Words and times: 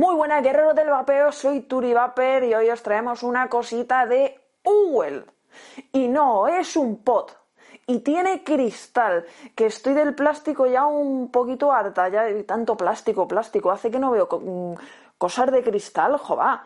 Muy 0.00 0.14
buenas 0.14 0.42
guerreros 0.42 0.74
del 0.74 0.88
vapeo, 0.88 1.30
soy 1.30 1.60
Turi 1.60 1.92
Vapor 1.92 2.44
y 2.44 2.54
hoy 2.54 2.70
os 2.70 2.82
traemos 2.82 3.22
una 3.22 3.50
cosita 3.50 4.06
de 4.06 4.40
Uwell. 4.64 5.26
Y 5.92 6.08
no, 6.08 6.48
es 6.48 6.74
un 6.74 7.04
pot. 7.04 7.36
Y 7.86 7.98
tiene 7.98 8.42
cristal, 8.42 9.26
que 9.54 9.66
estoy 9.66 9.92
del 9.92 10.14
plástico 10.14 10.64
ya 10.64 10.86
un 10.86 11.30
poquito 11.30 11.70
harta, 11.70 12.08
ya 12.08 12.22
de 12.22 12.44
tanto 12.44 12.78
plástico, 12.78 13.28
plástico, 13.28 13.70
hace 13.70 13.90
que 13.90 13.98
no 13.98 14.10
veo 14.10 14.26
mm, 14.26 14.74
cosas 15.18 15.52
de 15.52 15.62
cristal, 15.62 16.16
jova. 16.16 16.64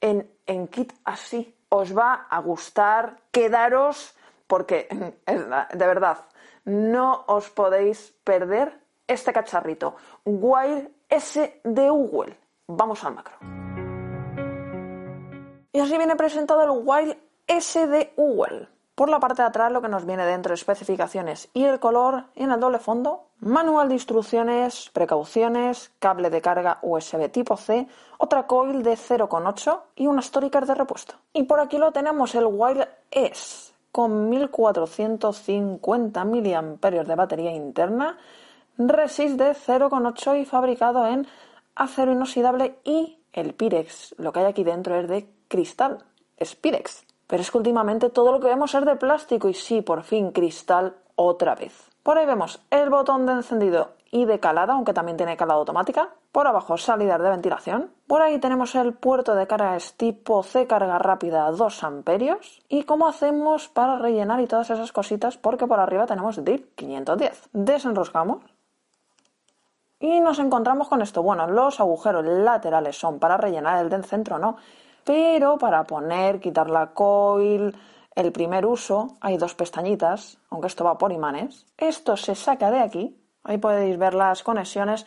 En, 0.00 0.28
en 0.44 0.66
kit 0.66 0.94
así, 1.04 1.56
os 1.68 1.96
va 1.96 2.26
a 2.28 2.40
gustar, 2.40 3.20
quedaros, 3.30 4.16
porque 4.48 4.88
de 5.28 5.86
verdad, 5.86 6.18
no 6.64 7.22
os 7.28 7.50
podéis 7.50 8.16
perder 8.24 8.80
este 9.06 9.32
cacharrito. 9.32 9.94
Wild 10.24 10.90
S 11.08 11.60
de 11.62 11.88
Uwell. 11.92 12.36
Vamos 12.66 13.04
al 13.04 13.14
macro. 13.14 13.36
Y 15.72 15.80
así 15.80 15.98
viene 15.98 16.16
presentado 16.16 16.62
el 16.62 16.70
Wild 16.84 17.16
S 17.46 17.86
de 17.86 18.12
Uwell. 18.16 18.68
Por 18.94 19.08
la 19.08 19.18
parte 19.18 19.42
de 19.42 19.48
atrás 19.48 19.72
lo 19.72 19.82
que 19.82 19.88
nos 19.88 20.06
viene 20.06 20.24
dentro 20.24 20.54
especificaciones 20.54 21.50
y 21.52 21.64
el 21.64 21.80
color 21.80 22.26
y 22.36 22.44
en 22.44 22.52
el 22.52 22.60
doble 22.60 22.78
fondo 22.78 23.24
manual 23.40 23.88
de 23.88 23.94
instrucciones, 23.94 24.88
precauciones, 24.92 25.92
cable 25.98 26.30
de 26.30 26.40
carga 26.40 26.78
USB 26.80 27.28
tipo 27.28 27.56
C, 27.56 27.88
otra 28.18 28.46
coil 28.46 28.84
de 28.84 28.92
0,8 28.92 29.80
y 29.96 30.06
unas 30.06 30.30
tóricas 30.30 30.68
de 30.68 30.74
repuesto. 30.74 31.16
Y 31.32 31.42
por 31.42 31.58
aquí 31.60 31.76
lo 31.76 31.90
tenemos 31.90 32.34
el 32.36 32.46
Wild 32.46 32.86
S 33.10 33.74
con 33.90 34.30
1450 34.30 36.24
mAh 36.24 36.90
de 37.04 37.14
batería 37.14 37.52
interna, 37.52 38.16
resist 38.78 39.36
de 39.36 39.50
0,8 39.54 40.40
y 40.40 40.44
fabricado 40.44 41.06
en 41.06 41.26
acero 41.74 42.12
inoxidable 42.12 42.78
y 42.84 43.18
el 43.32 43.54
Pirex. 43.54 44.14
Lo 44.18 44.32
que 44.32 44.40
hay 44.40 44.46
aquí 44.46 44.64
dentro 44.64 44.96
es 44.96 45.08
de 45.08 45.28
cristal, 45.48 46.04
es 46.36 46.54
Pirex. 46.54 47.04
Pero 47.26 47.42
es 47.42 47.50
que 47.50 47.58
últimamente 47.58 48.10
todo 48.10 48.32
lo 48.32 48.40
que 48.40 48.48
vemos 48.48 48.74
es 48.74 48.84
de 48.84 48.96
plástico 48.96 49.48
y 49.48 49.54
sí, 49.54 49.82
por 49.82 50.02
fin 50.02 50.30
cristal 50.30 50.96
otra 51.16 51.54
vez. 51.54 51.90
Por 52.02 52.18
ahí 52.18 52.26
vemos 52.26 52.60
el 52.70 52.90
botón 52.90 53.24
de 53.24 53.32
encendido 53.32 53.92
y 54.10 54.26
de 54.26 54.38
calada, 54.38 54.74
aunque 54.74 54.92
también 54.92 55.16
tiene 55.16 55.36
calada 55.36 55.58
automática. 55.58 56.10
Por 56.30 56.46
abajo 56.46 56.76
salidas 56.76 57.20
de 57.20 57.30
ventilación. 57.30 57.90
Por 58.06 58.22
ahí 58.22 58.38
tenemos 58.38 58.74
el 58.74 58.92
puerto 58.92 59.34
de 59.34 59.46
carga 59.46 59.74
es 59.74 59.94
tipo 59.94 60.42
C 60.42 60.66
carga 60.66 60.98
rápida 60.98 61.50
2 61.50 61.82
amperios. 61.82 62.62
Y 62.68 62.84
cómo 62.84 63.08
hacemos 63.08 63.68
para 63.68 63.98
rellenar 63.98 64.40
y 64.40 64.46
todas 64.46 64.70
esas 64.70 64.92
cositas, 64.92 65.38
porque 65.38 65.66
por 65.66 65.80
arriba 65.80 66.06
tenemos 66.06 66.44
DIP 66.44 66.74
510. 66.74 67.48
Desenroscamos 67.52 68.42
y 69.98 70.20
nos 70.20 70.38
encontramos 70.38 70.88
con 70.88 71.02
esto. 71.02 71.22
Bueno, 71.22 71.46
los 71.46 71.80
agujeros 71.80 72.24
laterales 72.24 72.98
son 72.98 73.18
para 73.18 73.36
rellenar 73.36 73.82
el 73.82 73.90
del 73.90 74.04
centro, 74.04 74.38
no. 74.38 74.56
Pero 75.04 75.58
para 75.58 75.84
poner, 75.84 76.40
quitar 76.40 76.70
la 76.70 76.92
coil, 76.92 77.76
el 78.14 78.32
primer 78.32 78.64
uso, 78.64 79.16
hay 79.20 79.36
dos 79.36 79.54
pestañitas, 79.54 80.38
aunque 80.50 80.68
esto 80.68 80.84
va 80.84 80.98
por 80.98 81.12
imanes. 81.12 81.66
Esto 81.76 82.16
se 82.16 82.34
saca 82.34 82.70
de 82.70 82.80
aquí. 82.80 83.20
Ahí 83.42 83.58
podéis 83.58 83.98
ver 83.98 84.14
las 84.14 84.42
conexiones, 84.42 85.06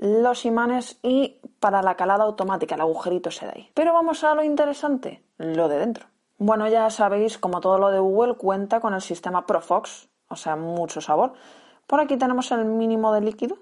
los 0.00 0.44
imanes 0.44 0.98
y 1.02 1.40
para 1.58 1.82
la 1.82 1.96
calada 1.96 2.24
automática, 2.24 2.74
el 2.74 2.80
agujerito 2.80 3.30
se 3.30 3.46
da 3.46 3.52
ahí. 3.56 3.70
Pero 3.74 3.92
vamos 3.92 4.22
a 4.24 4.34
lo 4.34 4.42
interesante, 4.44 5.24
lo 5.38 5.68
de 5.68 5.78
dentro. 5.78 6.06
Bueno, 6.38 6.68
ya 6.68 6.90
sabéis, 6.90 7.38
como 7.38 7.60
todo 7.60 7.78
lo 7.78 7.90
de 7.90 8.00
Google, 8.00 8.34
cuenta 8.34 8.80
con 8.80 8.94
el 8.94 9.00
sistema 9.00 9.46
Profox, 9.46 10.08
o 10.28 10.36
sea, 10.36 10.56
mucho 10.56 11.00
sabor. 11.00 11.34
Por 11.86 12.00
aquí 12.00 12.16
tenemos 12.16 12.50
el 12.52 12.64
mínimo 12.64 13.12
de 13.12 13.20
líquido, 13.20 13.58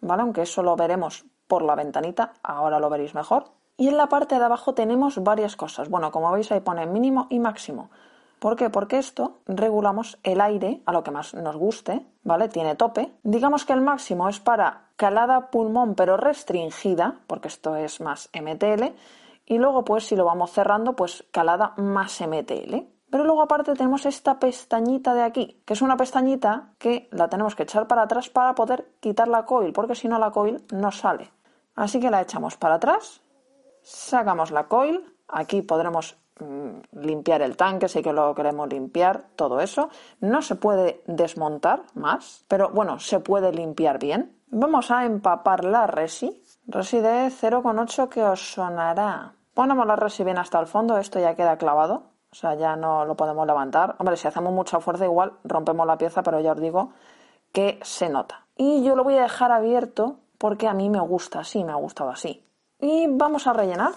¿vale? 0.00 0.22
Aunque 0.22 0.42
eso 0.42 0.62
lo 0.62 0.76
veremos 0.76 1.24
por 1.46 1.62
la 1.62 1.74
ventanita, 1.74 2.34
ahora 2.42 2.78
lo 2.78 2.90
veréis 2.90 3.14
mejor. 3.14 3.44
Y 3.76 3.88
en 3.88 3.96
la 3.96 4.08
parte 4.08 4.38
de 4.38 4.44
abajo 4.44 4.74
tenemos 4.74 5.22
varias 5.22 5.56
cosas. 5.56 5.88
Bueno, 5.88 6.10
como 6.10 6.32
veis 6.32 6.50
ahí 6.50 6.60
pone 6.60 6.86
mínimo 6.86 7.26
y 7.30 7.38
máximo. 7.38 7.90
¿Por 8.38 8.54
qué? 8.56 8.70
Porque 8.70 8.98
esto 8.98 9.38
regulamos 9.46 10.18
el 10.22 10.40
aire 10.40 10.82
a 10.86 10.92
lo 10.92 11.02
que 11.02 11.10
más 11.10 11.34
nos 11.34 11.56
guste, 11.56 12.06
¿vale? 12.22 12.48
Tiene 12.48 12.76
tope. 12.76 13.12
Digamos 13.22 13.64
que 13.64 13.72
el 13.72 13.80
máximo 13.80 14.28
es 14.28 14.38
para 14.38 14.90
calada 14.96 15.50
pulmón 15.50 15.94
pero 15.94 16.16
restringida, 16.16 17.20
porque 17.26 17.48
esto 17.48 17.74
es 17.76 18.00
más 18.00 18.30
MTL. 18.32 18.94
Y 19.46 19.58
luego, 19.58 19.84
pues 19.84 20.04
si 20.06 20.14
lo 20.14 20.24
vamos 20.24 20.52
cerrando, 20.52 20.94
pues 20.94 21.24
calada 21.32 21.72
más 21.76 22.20
MTL. 22.20 22.84
Pero 23.10 23.24
luego 23.24 23.42
aparte 23.42 23.74
tenemos 23.74 24.04
esta 24.04 24.38
pestañita 24.38 25.14
de 25.14 25.22
aquí, 25.22 25.62
que 25.64 25.72
es 25.72 25.82
una 25.82 25.96
pestañita 25.96 26.74
que 26.78 27.08
la 27.10 27.28
tenemos 27.28 27.54
que 27.54 27.62
echar 27.62 27.86
para 27.86 28.02
atrás 28.02 28.28
para 28.28 28.54
poder 28.54 28.92
quitar 29.00 29.28
la 29.28 29.44
coil, 29.44 29.72
porque 29.72 29.94
si 29.94 30.08
no 30.08 30.18
la 30.18 30.30
coil 30.30 30.64
no 30.72 30.90
sale. 30.90 31.30
Así 31.74 32.00
que 32.00 32.10
la 32.10 32.20
echamos 32.20 32.56
para 32.56 32.74
atrás, 32.74 33.22
sacamos 33.82 34.50
la 34.50 34.66
coil, 34.66 35.16
aquí 35.28 35.62
podremos 35.62 36.18
mm, 36.40 37.00
limpiar 37.00 37.40
el 37.40 37.56
tanque 37.56 37.88
si 37.88 38.02
que 38.02 38.12
lo 38.12 38.34
queremos 38.34 38.68
limpiar, 38.68 39.28
todo 39.36 39.60
eso. 39.60 39.88
No 40.20 40.42
se 40.42 40.56
puede 40.56 41.02
desmontar 41.06 41.84
más, 41.94 42.44
pero 42.46 42.70
bueno, 42.70 42.98
se 42.98 43.20
puede 43.20 43.52
limpiar 43.52 43.98
bien. 43.98 44.36
Vamos 44.48 44.90
a 44.90 45.04
empapar 45.04 45.64
la 45.64 45.86
resi, 45.86 46.42
resi 46.66 47.00
de 47.00 47.28
0,8 47.28 48.08
que 48.08 48.22
os 48.22 48.52
sonará. 48.52 49.34
Ponemos 49.54 49.86
la 49.86 49.96
resi 49.96 50.24
bien 50.24 50.38
hasta 50.38 50.60
el 50.60 50.66
fondo, 50.66 50.98
esto 50.98 51.18
ya 51.18 51.34
queda 51.34 51.56
clavado. 51.56 52.17
O 52.30 52.34
sea, 52.34 52.54
ya 52.54 52.76
no 52.76 53.04
lo 53.04 53.16
podemos 53.16 53.46
levantar. 53.46 53.96
Hombre, 53.98 54.16
si 54.16 54.28
hacemos 54.28 54.52
mucha 54.52 54.80
fuerza 54.80 55.04
igual 55.04 55.32
rompemos 55.44 55.86
la 55.86 55.96
pieza, 55.96 56.22
pero 56.22 56.40
ya 56.40 56.52
os 56.52 56.60
digo 56.60 56.92
que 57.52 57.78
se 57.82 58.08
nota. 58.08 58.46
Y 58.56 58.82
yo 58.84 58.96
lo 58.96 59.04
voy 59.04 59.16
a 59.16 59.22
dejar 59.22 59.52
abierto 59.52 60.16
porque 60.36 60.68
a 60.68 60.74
mí 60.74 60.90
me 60.90 61.00
gusta 61.00 61.40
así, 61.40 61.64
me 61.64 61.72
ha 61.72 61.76
gustado 61.76 62.10
así. 62.10 62.44
Y 62.80 63.06
vamos 63.08 63.46
a 63.46 63.52
rellenar. 63.52 63.92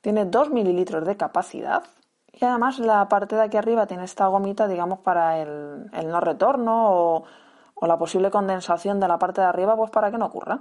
Tiene 0.00 0.24
2 0.24 0.50
mililitros 0.50 1.04
de 1.04 1.16
capacidad. 1.16 1.82
Y 2.32 2.44
además 2.44 2.78
la 2.78 3.08
parte 3.08 3.36
de 3.36 3.42
aquí 3.42 3.56
arriba 3.56 3.86
tiene 3.86 4.04
esta 4.04 4.26
gomita, 4.26 4.66
digamos, 4.66 5.00
para 5.00 5.40
el, 5.40 5.88
no 6.06 6.20
retorno 6.20 6.90
o, 6.90 7.24
o 7.74 7.86
la 7.86 7.98
posible 7.98 8.30
condensación 8.30 9.00
de 9.00 9.08
la 9.08 9.18
parte 9.18 9.40
de 9.40 9.46
arriba, 9.46 9.76
pues 9.76 9.90
para 9.90 10.10
que 10.10 10.18
no 10.18 10.26
ocurra. 10.26 10.60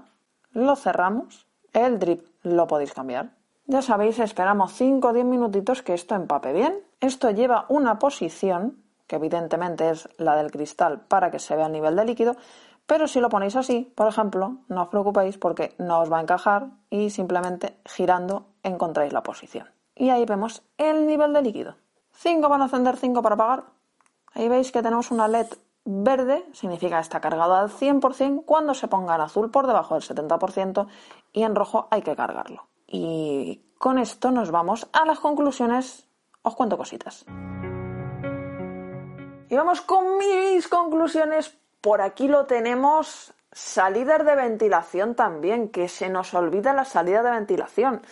Lo 0.52 0.76
cerramos. 0.76 1.48
El 1.74 2.00
drip 2.00 2.28
lo 2.44 2.68
podéis 2.68 2.94
cambiar. 2.94 3.32
Ya 3.66 3.82
sabéis, 3.82 4.20
esperamos 4.20 4.74
5 4.74 5.08
o 5.08 5.14
10 5.14 5.26
minutitos 5.26 5.84
que 5.84 5.94
esto 5.94 6.16
empape 6.16 6.52
bien. 6.52 6.84
Esto 7.00 7.32
lleva 7.32 7.66
una 7.70 7.98
posición, 7.98 8.84
que 9.08 9.16
evidentemente 9.16 9.90
es 9.90 10.10
la 10.18 10.36
del 10.36 10.52
cristal 10.52 11.00
para 11.08 11.32
que 11.32 11.40
se 11.40 11.56
vea 11.56 11.68
el 11.68 11.72
nivel 11.72 11.96
de 11.96 12.04
líquido, 12.04 12.36
pero 12.86 13.08
si 13.08 13.22
lo 13.22 13.30
ponéis 13.30 13.56
así, 13.56 13.90
por 13.96 14.08
ejemplo, 14.08 14.58
no 14.68 14.82
os 14.84 14.88
preocupéis 14.90 15.38
porque 15.38 15.76
no 15.78 16.02
os 16.02 16.12
va 16.12 16.18
a 16.18 16.22
encajar 16.22 16.72
y 16.90 17.10
simplemente 17.10 17.80
girando 17.86 18.48
encontráis 18.64 19.14
la 19.14 19.24
posición. 19.24 19.70
Y 19.96 20.10
ahí 20.10 20.26
vemos 20.26 20.64
el 20.78 21.08
nivel 21.08 21.32
de 21.32 21.42
líquido. 21.42 21.76
5 22.12 22.50
para 22.50 22.66
encender, 22.66 22.98
5 22.98 23.22
para 23.22 23.36
apagar. 23.36 23.64
Ahí 24.34 24.50
veis 24.50 24.74
que 24.74 24.84
tenemos 24.84 25.10
una 25.12 25.30
LED 25.30 25.48
verde, 25.86 26.46
significa 26.52 27.00
está 27.00 27.22
cargado 27.22 27.56
al 27.56 27.70
100%, 27.70 28.44
cuando 28.44 28.74
se 28.74 28.90
ponga 28.90 29.16
en 29.16 29.22
azul 29.22 29.52
por 29.52 29.68
debajo 29.68 29.96
del 29.96 30.04
70% 30.04 30.88
y 31.32 31.44
en 31.44 31.56
rojo 31.56 31.88
hay 31.92 32.02
que 32.02 32.16
cargarlo. 32.16 32.68
Y 32.94 33.60
con 33.80 33.98
esto 33.98 34.30
nos 34.30 34.52
vamos 34.52 34.88
a 34.94 35.04
las 35.04 35.20
conclusiones. 35.20 36.08
Os 36.44 36.56
cuento 36.56 36.78
cositas. 36.78 37.26
Y 39.50 39.56
vamos 39.56 39.82
con 39.82 40.20
mis 40.20 40.68
conclusiones. 40.68 41.58
Por 41.82 42.02
aquí 42.02 42.28
lo 42.28 42.46
tenemos. 42.46 43.34
Salidas 43.52 44.24
de 44.24 44.36
ventilación 44.36 45.16
también, 45.16 45.70
que 45.70 45.88
se 45.90 46.08
nos 46.10 46.36
olvida 46.36 46.72
la 46.74 46.86
salida 46.86 47.24
de 47.24 47.32
ventilación. 47.32 48.04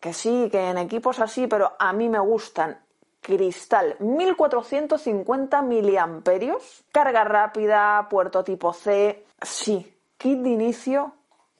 Que 0.00 0.12
sí, 0.12 0.48
que 0.50 0.70
en 0.70 0.78
equipos 0.78 1.20
así, 1.20 1.46
pero 1.46 1.76
a 1.78 1.92
mí 1.92 2.08
me 2.08 2.18
gustan. 2.18 2.80
Cristal, 3.20 3.94
1450 4.00 5.62
miliamperios. 5.62 6.82
Carga 6.90 7.22
rápida, 7.22 8.08
puerto 8.10 8.42
tipo 8.42 8.72
C. 8.72 9.24
Sí, 9.40 9.96
kit 10.18 10.40
de 10.40 10.48
inicio 10.50 11.14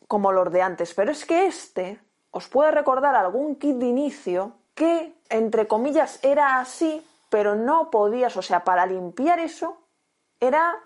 como 0.08 0.32
los 0.32 0.50
de 0.50 0.62
antes. 0.62 0.94
Pero 0.94 1.12
es 1.12 1.24
que 1.24 1.46
este 1.46 2.00
os 2.30 2.48
puede 2.48 2.70
recordar 2.70 3.14
algún 3.14 3.56
kit 3.56 3.76
de 3.76 3.86
inicio 3.86 4.52
que, 4.74 5.14
entre 5.28 5.66
comillas, 5.66 6.18
era 6.22 6.58
así, 6.58 7.06
pero 7.28 7.54
no 7.54 7.90
podías, 7.90 8.36
o 8.36 8.42
sea, 8.42 8.64
para 8.64 8.86
limpiar 8.86 9.38
eso, 9.38 9.78
era, 10.38 10.78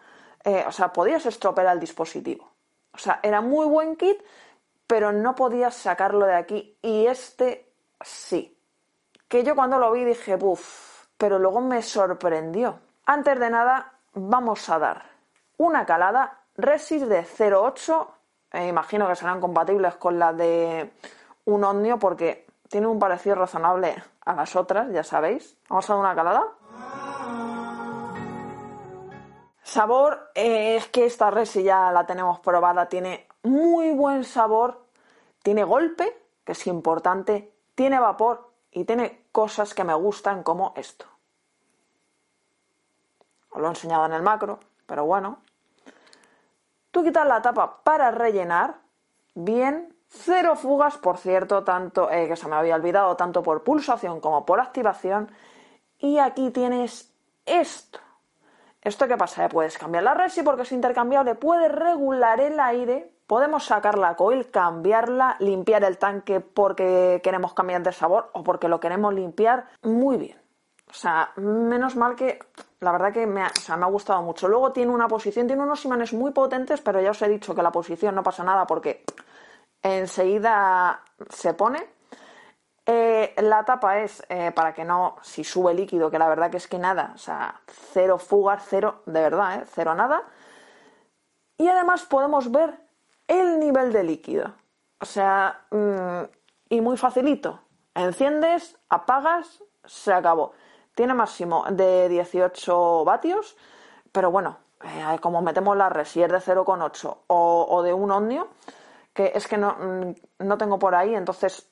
eh, 0.45 0.65
o 0.67 0.73
sea, 0.73 0.93
podías 0.93 1.27
estropear 1.27 1.69
el 1.69 1.81
dispositivo. 1.81 2.51
O 2.93 2.99
sea, 2.99 3.21
era 3.23 3.41
muy 3.41 3.67
buen 3.67 3.97
kit, 3.97 4.19
pero 4.87 5.13
no 5.13 5.35
podías 5.35 5.75
sacarlo 5.75 6.27
de 6.27 6.35
aquí. 6.35 6.79
Y 6.83 7.07
este 7.07 7.73
sí. 8.01 8.57
Que 9.29 9.43
yo 9.43 9.55
cuando 9.55 9.79
lo 9.79 9.91
vi 9.93 10.05
dije, 10.05 10.37
buf, 10.37 11.07
pero 11.17 11.39
luego 11.39 11.61
me 11.61 11.83
sorprendió. 11.83 12.79
Antes 13.07 13.39
de 13.39 13.51
nada, 13.51 13.93
vamos 14.13 14.69
a 14.71 14.79
dar 14.79 15.05
una 15.57 15.85
calada 15.87 16.41
Resist 16.57 17.07
de 17.07 17.25
0.8. 17.25 18.07
Eh, 18.53 18.69
imagino 18.69 19.09
que 19.09 19.17
serán 19.17 19.41
compatibles 19.41 19.97
con 19.97 20.19
la 20.19 20.33
de 20.33 20.93
un 21.47 21.65
Omnio 21.65 21.99
porque 21.99 22.47
tiene 22.69 22.87
un 22.87 22.99
parecido 22.99 23.37
razonable 23.37 24.03
a 24.25 24.35
las 24.35 24.57
otras, 24.57 24.91
ya 24.93 25.05
sabéis. 25.05 25.57
Vamos 25.69 25.89
a 25.89 25.93
dar 25.93 26.01
una 26.01 26.15
calada. 26.15 26.45
Sabor, 29.63 30.31
eh, 30.35 30.77
es 30.77 30.89
que 30.89 31.07
esta 31.07 31.31
res 31.31 31.55
ya 31.55 31.91
la 31.91 32.07
tenemos 32.07 32.39
probada, 32.41 32.89
tiene 32.89 33.27
muy 33.43 33.93
buen 33.93 34.25
sabor, 34.25 34.85
tiene 35.43 35.65
golpe, 35.65 36.23
que 36.45 36.53
es 36.53 36.67
importante, 36.67 37.53
tiene 37.75 37.99
vapor 37.99 38.51
y 38.71 38.85
tiene 38.85 39.27
cosas 39.33 39.75
que 39.75 39.85
me 39.85 39.95
gustan 39.95 40.43
como 40.43 40.75
esto. 40.77 41.07
Os 43.51 43.61
lo 43.61 43.67
he 43.67 43.71
enseñado 43.71 44.05
en 44.07 44.13
el 44.13 44.23
macro, 44.23 44.61
pero 44.87 45.05
bueno. 45.07 45.39
Tú 46.91 47.03
quitas 47.03 47.27
la 47.27 47.41
tapa 47.41 47.83
para 47.83 48.11
rellenar. 48.11 48.81
Bien, 49.35 49.94
cero 50.15 50.57
fugas, 50.57 50.97
por 50.99 51.19
cierto, 51.19 51.65
tanto 51.65 52.11
eh, 52.11 52.29
que 52.29 52.37
se 52.37 52.49
me 52.49 52.57
había 52.57 52.77
olvidado, 52.77 53.17
tanto 53.17 53.43
por 53.43 53.63
pulsación 53.63 54.21
como 54.21 54.47
por 54.47 54.61
activación. 54.61 55.31
Y 55.99 56.19
aquí 56.19 56.51
tienes 56.51 57.13
esto. 57.45 57.99
¿Esto 58.81 59.09
qué 59.09 59.17
pasa? 59.17 59.45
Eh, 59.45 59.49
puedes 59.49 59.79
cambiar 59.79 60.05
la 60.05 60.15
resi 60.15 60.43
porque 60.43 60.63
es 60.63 60.73
intercambiable, 60.73 61.35
puedes 61.35 61.73
regular 61.73 62.41
el 62.41 62.61
aire, 62.61 63.11
podemos 63.27 63.65
sacar 63.65 63.99
la 63.99 64.15
coil, 64.15 64.51
cambiarla, 64.51 65.37
limpiar 65.41 65.85
el 65.85 65.99
tanque 65.99 66.41
porque 66.41 67.21
queremos 67.23 67.55
cambiar 67.55 67.83
de 67.83 67.93
sabor 67.93 68.31
o 68.35 68.45
porque 68.45 68.69
lo 68.69 68.81
queremos 68.81 69.15
limpiar 69.15 69.67
muy 69.83 70.17
bien. 70.17 70.39
O 70.91 70.93
sea, 70.93 71.33
menos 71.37 71.97
mal 71.97 72.15
que 72.15 72.39
la 72.81 72.93
verdad 72.93 73.13
que 73.13 73.27
me 73.27 73.43
ha, 73.43 73.51
me 73.77 73.85
ha 73.85 73.89
gustado 73.89 74.23
mucho. 74.23 74.47
Luego 74.47 74.73
tiene 74.73 74.93
una 74.93 75.09
posición, 75.09 75.47
tiene 75.47 75.63
unos 75.63 75.85
imanes 75.85 76.13
muy 76.13 76.31
potentes, 76.33 76.81
pero 76.83 77.01
ya 77.01 77.11
os 77.11 77.23
he 77.23 77.29
dicho 77.29 77.55
que 77.55 77.63
la 77.63 77.73
posición 77.73 78.15
no 78.15 78.23
pasa 78.23 78.45
nada 78.45 78.67
porque 78.67 79.03
enseguida 79.85 81.03
se 81.29 81.55
pone. 81.55 81.87
Eh, 82.87 83.35
la 83.39 83.65
tapa 83.65 84.01
es 84.01 84.23
eh, 84.29 84.51
para 84.53 84.75
que 84.75 84.85
no, 84.85 85.17
si 85.23 85.45
sube 85.45 85.73
líquido, 85.73 86.11
que 86.11 86.19
la 86.19 86.29
verdad 86.29 86.51
que 86.51 86.57
es 86.57 86.69
que 86.69 86.79
nada, 86.79 87.13
o 87.15 87.19
sea, 87.19 87.61
cero 87.67 88.19
fugas, 88.19 88.65
cero, 88.69 89.03
de 89.07 89.21
verdad, 89.21 89.61
¿eh? 89.61 89.67
cero 89.73 89.95
nada. 89.95 90.23
Y 91.57 91.69
además 91.69 92.03
podemos 92.03 92.51
ver 92.51 92.75
el 93.29 93.61
nivel 93.61 93.93
de 93.93 94.03
líquido. 94.03 94.55
O 95.01 95.07
sea, 95.07 95.67
mm, 95.71 96.25
y 96.71 96.81
muy 96.81 96.97
facilito. 96.97 97.61
Enciendes, 97.95 98.77
apagas, 98.89 99.63
se 99.85 100.13
acabó. 100.13 100.53
Tiene 100.95 101.15
máximo 101.15 101.65
de 101.71 102.09
18 102.09 103.05
vatios, 103.05 103.57
pero 104.13 104.31
bueno, 104.31 104.59
como 105.21 105.43
metemos 105.43 105.77
la 105.77 105.89
res 105.89 106.15
de 106.15 106.29
0,8 106.29 107.17
o, 107.27 107.67
o, 107.69 107.83
de 107.83 107.93
un 107.93 108.11
ohmio, 108.11 108.49
que 109.15 109.33
es 109.35 109.49
que 109.49 109.57
no, 109.57 109.77
mm, 109.79 110.15
no 110.41 110.59
tengo 110.59 110.79
por 110.79 110.95
ahí, 110.95 111.15
entonces 111.15 111.71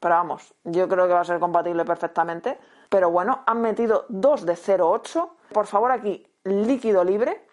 pero 0.00 0.14
vamos, 0.14 0.54
yo 0.64 0.88
creo 0.88 1.06
que 1.06 1.14
va 1.14 1.20
a 1.20 1.24
ser 1.24 1.40
compatible 1.40 1.84
perfectamente. 1.84 2.58
Pero 2.88 3.10
bueno, 3.10 3.42
han 3.46 3.60
metido 3.60 4.06
dos 4.08 4.46
de 4.46 4.54
0,8. 4.54 5.28
Por 5.52 5.66
favor, 5.66 5.90
aquí 5.90 6.26
líquido 6.44 7.04
libre, 7.04 7.46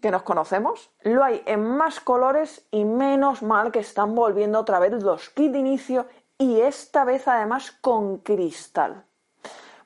que 0.00 0.10
nos 0.10 0.22
conocemos. 0.22 0.90
Lo 1.02 1.24
hay 1.24 1.42
en 1.46 1.76
más 1.76 2.00
colores 2.00 2.66
y 2.70 2.84
menos 2.84 3.42
mal 3.42 3.72
que 3.72 3.80
están 3.80 4.14
volviendo 4.14 4.60
otra 4.60 4.78
vez 4.78 5.02
los 5.02 5.30
kit 5.30 5.52
de 5.52 5.58
inicio 5.58 6.06
y 6.38 6.60
esta 6.60 7.04
vez 7.04 7.26
además 7.26 7.72
con 7.80 8.18
cristal. 8.18 9.04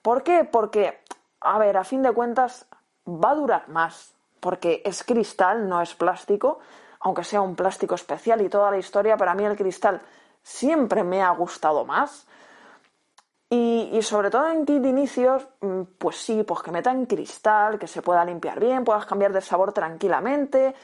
¿Por 0.03 0.23
qué? 0.23 0.45
Porque, 0.45 1.03
a 1.41 1.59
ver, 1.59 1.77
a 1.77 1.85
fin 1.85 2.03
de 2.03 2.13
cuentas 2.13 2.67
va 3.07 3.31
a 3.31 3.35
durar 3.35 3.69
más, 3.69 4.15
porque 4.41 4.83
es 4.85 5.03
cristal, 5.05 5.69
no 5.69 5.81
es 5.81 5.95
plástico, 5.95 6.59
aunque 7.01 7.25
sea 7.25 7.41
un 7.41 7.55
plástico 7.55 7.95
especial 7.95 8.41
y 8.41 8.49
toda 8.49 8.71
la 8.71 8.79
historia, 8.79 9.17
para 9.17 9.35
mí 9.35 9.45
el 9.45 9.57
cristal 9.57 10.01
siempre 10.43 11.03
me 11.05 11.23
ha 11.23 11.31
gustado 11.31 11.85
más. 11.85 12.27
Y, 13.49 14.01
sobre 14.03 14.29
todo 14.29 14.49
en 14.49 14.67
kit 14.67 14.83
de 14.83 14.89
inicios, 14.89 15.47
mm, 15.61 15.83
pues 15.99 16.17
sí, 16.17 16.43
pues 16.43 16.63
que 16.63 16.73
metan 16.73 17.07
cristal, 17.07 17.79
que 17.79 17.87
se 17.87 18.03
pueda 18.03 18.25
limpiar 18.25 18.59
bien, 18.59 18.85
puedas 18.85 19.07
cambiar 19.07 19.33
de 19.33 19.41
sabor 19.41 19.73
tranquilamente, 19.73 20.75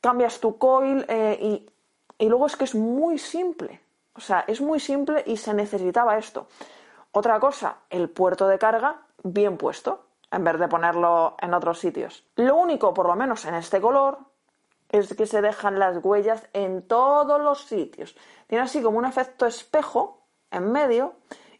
cambias 0.00 0.40
tu 0.40 0.58
coil 0.58 1.06
eh, 1.08 1.38
y, 1.40 1.70
y 2.18 2.28
luego 2.28 2.46
es 2.46 2.56
que 2.56 2.64
es 2.64 2.74
muy 2.74 3.18
simple. 3.18 3.80
O 4.14 4.20
sea, 4.20 4.44
es 4.46 4.60
muy 4.60 4.78
simple 4.78 5.22
y 5.26 5.38
se 5.38 5.54
necesitaba 5.54 6.18
esto. 6.18 6.46
Otra 7.12 7.40
cosa, 7.40 7.78
el 7.90 8.10
puerto 8.10 8.46
de 8.46 8.58
carga 8.58 9.02
bien 9.22 9.56
puesto, 9.56 10.04
en 10.30 10.44
vez 10.44 10.58
de 10.58 10.68
ponerlo 10.68 11.36
en 11.40 11.54
otros 11.54 11.78
sitios. 11.78 12.24
Lo 12.36 12.56
único, 12.56 12.92
por 12.92 13.06
lo 13.06 13.16
menos 13.16 13.44
en 13.46 13.54
este 13.54 13.80
color, 13.80 14.18
es 14.88 15.14
que 15.14 15.26
se 15.26 15.42
dejan 15.42 15.78
las 15.78 16.04
huellas 16.04 16.48
en 16.52 16.86
todos 16.86 17.40
los 17.40 17.64
sitios. 17.64 18.16
Tiene 18.46 18.64
así 18.64 18.82
como 18.82 18.98
un 18.98 19.04
efecto 19.04 19.46
espejo 19.46 20.26
en 20.50 20.70
medio 20.70 21.14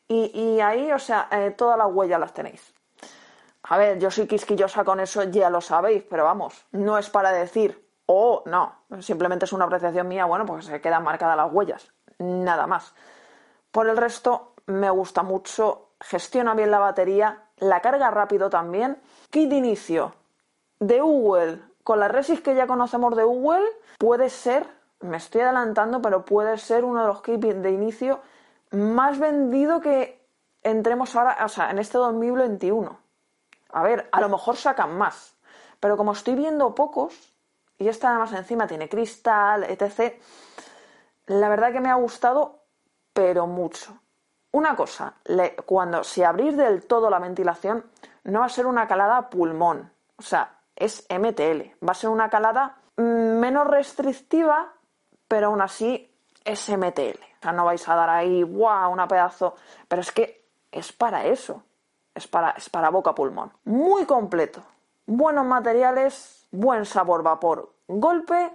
y, 0.06 0.61
ahí, 0.61 0.93
o 0.93 0.99
sea, 0.99 1.29
eh, 1.31 1.50
todas 1.56 1.79
las 1.79 1.88
huellas 1.91 2.21
las 2.21 2.35
tenéis. 2.35 2.75
A 3.65 3.79
ver, 3.79 3.99
yo 3.99 4.11
soy 4.11 4.26
quisquillosa 4.26 4.85
con 4.85 5.00
eso, 5.00 5.23
ya 5.25 5.49
lo 5.49 5.61
sabéis, 5.61 6.05
pero 6.05 6.25
vamos, 6.25 6.67
no 6.73 6.99
es 6.99 7.09
para 7.09 7.32
decir, 7.32 7.88
oh, 8.06 8.43
no, 8.44 8.85
simplemente 9.00 9.47
es 9.47 9.53
una 9.55 9.65
apreciación 9.65 10.06
mía, 10.06 10.26
bueno, 10.26 10.44
pues 10.44 10.67
se 10.67 10.81
quedan 10.82 11.03
marcadas 11.03 11.37
las 11.37 11.50
huellas, 11.50 11.91
nada 12.19 12.67
más. 12.67 12.94
Por 13.71 13.88
el 13.88 13.97
resto, 13.97 14.55
me 14.67 14.91
gusta 14.91 15.23
mucho, 15.23 15.94
gestiona 16.00 16.55
bien 16.55 16.71
la 16.71 16.79
batería, 16.79 17.44
la 17.56 17.81
carga 17.81 18.11
rápido 18.11 18.50
también. 18.50 19.00
Kit 19.31 19.53
inicio 19.53 20.15
de 20.79 21.00
Google 21.00 21.61
con 21.84 22.00
la 22.00 22.08
resis 22.08 22.40
que 22.40 22.54
ya 22.54 22.66
conocemos 22.66 23.14
de 23.14 23.25
Google, 23.25 23.64
puede 23.98 24.31
ser, 24.31 24.66
me 25.00 25.19
estoy 25.19 25.42
adelantando, 25.42 26.00
pero 26.02 26.25
puede 26.25 26.58
ser 26.58 26.84
uno 26.84 27.02
de 27.02 27.06
los 27.06 27.22
kits 27.22 27.62
de 27.62 27.70
inicio 27.70 28.20
más 28.70 29.19
vendido 29.19 29.81
que 29.81 30.26
entremos 30.62 31.14
ahora, 31.14 31.44
o 31.44 31.48
sea, 31.48 31.70
en 31.70 31.78
este 31.78 31.98
2021. 31.98 32.98
A 33.70 33.82
ver, 33.82 34.08
a 34.10 34.20
lo 34.20 34.28
mejor 34.31 34.56
sacan 34.56 34.96
más, 34.96 35.36
pero 35.78 35.96
como 35.96 36.12
estoy 36.12 36.34
viendo 36.34 36.75
pocos, 36.75 37.34
y 37.78 37.88
esta 37.88 38.08
además 38.08 38.32
encima 38.32 38.66
tiene 38.66 38.88
cristal, 38.88 39.64
etc., 39.64 40.14
la 41.26 41.48
verdad 41.48 41.72
que 41.72 41.80
me 41.80 41.90
ha 41.90 41.94
gustado, 41.94 42.64
pero 43.12 43.46
mucho. 43.46 43.98
Una 44.52 44.76
cosa, 44.76 45.14
cuando 45.66 46.04
si 46.04 46.22
abrís 46.22 46.56
del 46.56 46.87
todo 46.87 47.10
la 47.10 47.19
ventilación, 47.19 47.84
no 48.25 48.40
va 48.40 48.46
a 48.46 48.50
ser 48.50 48.66
una 48.66 48.87
calada 48.87 49.28
pulmón. 49.28 49.92
O 50.16 50.22
sea, 50.22 50.60
es 50.76 51.06
MTL. 51.11 51.85
Va 51.87 51.93
a 51.93 51.94
ser 51.94 52.11
una 52.11 52.29
calada 52.29 52.79
menos 52.97 53.67
restrictiva, 53.67 54.73
pero 55.29 55.49
aún 55.49 55.61
así 55.61 56.11
es 56.44 56.69
MTL. 56.69 57.19
O 57.19 57.43
sea, 57.43 57.53
no 57.53 57.65
vais 57.65 57.88
a 57.88 57.94
dar 57.94 58.11
ahí, 58.11 58.43
¡guau! 58.43 58.93
Una 58.93 59.09
pedazo. 59.09 59.55
Pero 59.88 60.03
es 60.03 60.12
que 60.12 60.47
es 60.71 60.93
para 60.93 61.26
eso. 61.26 61.62
Es 62.15 62.29
para, 62.29 62.50
es 62.50 62.71
para 62.71 62.91
boca 62.91 63.14
pulmón. 63.14 63.52
Muy 63.64 64.04
completo. 64.07 64.62
Buenos 65.07 65.45
materiales, 65.45 66.47
buen 66.50 66.85
sabor 66.87 67.23
vapor. 67.23 67.73
Golpe. 67.88 68.52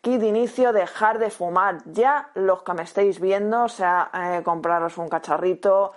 Kit 0.00 0.22
inicio, 0.22 0.72
dejar 0.72 1.18
de 1.18 1.28
fumar 1.28 1.78
ya 1.86 2.30
los 2.34 2.62
que 2.62 2.72
me 2.72 2.84
estéis 2.84 3.20
viendo, 3.20 3.64
o 3.64 3.68
sea, 3.68 4.10
eh, 4.14 4.42
compraros 4.44 4.96
un 4.96 5.08
cacharrito, 5.08 5.92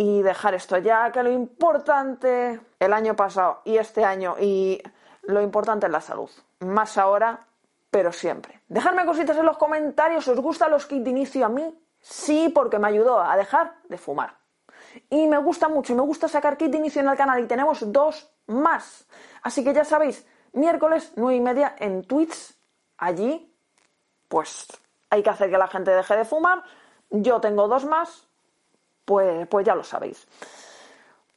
y 0.00 0.22
dejar 0.22 0.54
esto 0.54 0.78
ya, 0.78 1.10
que 1.10 1.24
lo 1.24 1.30
importante 1.30 2.60
el 2.78 2.92
año 2.92 3.16
pasado 3.16 3.62
y 3.64 3.76
este 3.78 4.04
año 4.04 4.36
y 4.40 4.80
lo 5.22 5.42
importante 5.42 5.86
es 5.86 5.92
la 5.92 6.00
salud. 6.00 6.30
Más 6.60 6.96
ahora, 6.96 7.46
pero 7.90 8.12
siempre. 8.12 8.62
Dejadme 8.68 9.04
cositas 9.04 9.36
en 9.36 9.44
los 9.44 9.58
comentarios, 9.58 10.26
¿os 10.28 10.38
gustan 10.40 10.70
los 10.70 10.86
kits 10.86 11.02
de 11.02 11.10
inicio 11.10 11.44
a 11.44 11.48
mí? 11.48 11.84
Sí, 12.00 12.48
porque 12.54 12.78
me 12.78 12.86
ayudó 12.86 13.20
a 13.20 13.36
dejar 13.36 13.74
de 13.88 13.98
fumar. 13.98 14.38
Y 15.10 15.26
me 15.26 15.38
gusta 15.38 15.68
mucho 15.68 15.92
y 15.92 15.96
me 15.96 16.02
gusta 16.02 16.28
sacar 16.28 16.56
kit 16.56 16.70
de 16.70 16.78
inicio 16.78 17.02
en 17.02 17.08
el 17.08 17.16
canal 17.16 17.40
y 17.40 17.48
tenemos 17.48 17.90
dos 17.92 18.32
más. 18.46 19.04
Así 19.42 19.64
que 19.64 19.74
ya 19.74 19.84
sabéis, 19.84 20.24
miércoles 20.52 21.12
nueve 21.16 21.34
y 21.34 21.40
media 21.40 21.74
en 21.76 22.04
Twitch, 22.04 22.56
allí, 22.98 23.52
pues 24.28 24.68
hay 25.10 25.24
que 25.24 25.30
hacer 25.30 25.50
que 25.50 25.58
la 25.58 25.66
gente 25.66 25.90
deje 25.90 26.16
de 26.16 26.24
fumar. 26.24 26.62
Yo 27.10 27.40
tengo 27.40 27.66
dos 27.66 27.84
más, 27.84 28.27
pues, 29.08 29.48
pues 29.48 29.64
ya 29.64 29.74
lo 29.74 29.82
sabéis. 29.82 30.28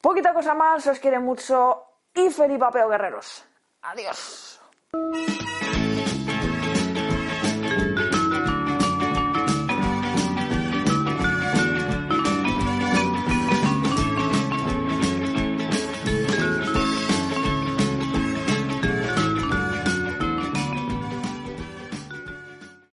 Poquita 0.02 0.34
cosa 0.34 0.52
más, 0.52 0.86
os 0.86 0.98
quiere 0.98 1.18
mucho 1.18 1.82
y 2.14 2.28
feliz 2.28 2.58
papeo 2.58 2.88
guerreros. 2.88 3.44
Adiós. 3.80 4.60